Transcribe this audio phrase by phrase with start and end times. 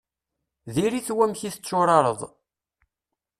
[0.73, 2.19] Diri-t wamek i tetturareḍ.